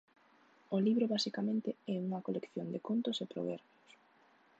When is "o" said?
0.75-0.77